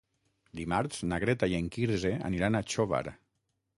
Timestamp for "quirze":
1.77-2.13